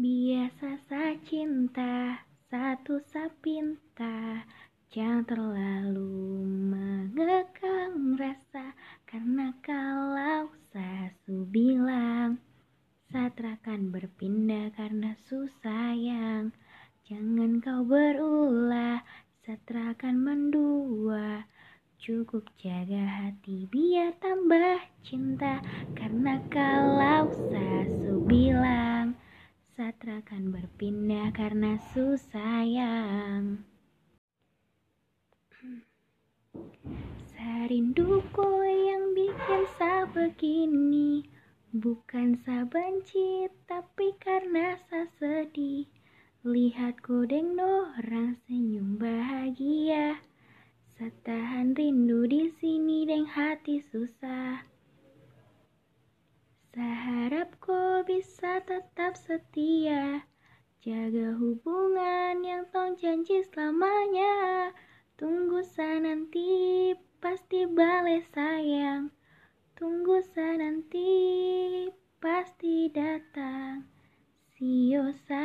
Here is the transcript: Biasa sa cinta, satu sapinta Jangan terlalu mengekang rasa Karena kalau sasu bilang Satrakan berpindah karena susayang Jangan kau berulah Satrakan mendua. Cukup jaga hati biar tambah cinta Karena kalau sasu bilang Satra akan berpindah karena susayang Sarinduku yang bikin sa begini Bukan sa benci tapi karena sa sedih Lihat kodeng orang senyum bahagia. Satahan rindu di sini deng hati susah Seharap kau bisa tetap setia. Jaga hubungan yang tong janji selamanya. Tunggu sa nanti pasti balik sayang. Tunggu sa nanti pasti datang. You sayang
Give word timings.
Biasa 0.00 0.80
sa 0.88 1.12
cinta, 1.28 2.24
satu 2.48 3.04
sapinta 3.04 4.48
Jangan 4.88 5.28
terlalu 5.28 6.40
mengekang 6.72 8.16
rasa 8.16 8.72
Karena 9.04 9.52
kalau 9.60 10.48
sasu 10.72 11.44
bilang 11.52 12.40
Satrakan 13.12 13.92
berpindah 13.92 14.72
karena 14.72 15.12
susayang 15.28 16.56
Jangan 17.04 17.60
kau 17.60 17.84
berulah 17.84 19.04
Satrakan 19.44 20.16
mendua. 20.16 21.44
Cukup 22.00 22.48
jaga 22.56 23.04
hati 23.04 23.68
biar 23.68 24.16
tambah 24.16 24.80
cinta 25.04 25.60
Karena 25.92 26.40
kalau 26.48 27.28
sasu 27.52 28.24
bilang 28.24 28.79
Satra 30.00 30.24
akan 30.24 30.56
berpindah 30.56 31.28
karena 31.36 31.76
susayang 31.92 33.60
Sarinduku 37.28 38.48
yang 38.64 39.12
bikin 39.12 39.62
sa 39.76 40.08
begini 40.08 41.28
Bukan 41.76 42.32
sa 42.32 42.64
benci 42.64 43.44
tapi 43.68 44.16
karena 44.16 44.80
sa 44.88 45.04
sedih 45.20 45.84
Lihat 46.48 47.04
kodeng 47.04 47.60
orang 47.60 48.40
senyum 48.48 48.96
bahagia. 48.96 50.16
Satahan 50.96 51.76
rindu 51.76 52.24
di 52.24 52.48
sini 52.56 53.04
deng 53.04 53.28
hati 53.28 53.84
susah 53.84 54.64
Seharap 56.72 57.52
kau 57.60 58.00
bisa 58.40 58.56
tetap 58.64 59.20
setia. 59.20 60.24
Jaga 60.80 61.36
hubungan 61.36 62.40
yang 62.40 62.64
tong 62.72 62.96
janji 62.96 63.44
selamanya. 63.52 64.72
Tunggu 65.20 65.60
sa 65.60 66.00
nanti 66.00 66.48
pasti 67.20 67.68
balik 67.68 68.24
sayang. 68.32 69.12
Tunggu 69.76 70.24
sa 70.32 70.56
nanti 70.56 71.04
pasti 72.16 72.88
datang. 72.88 73.84
You 74.56 75.12
sayang 75.28 75.39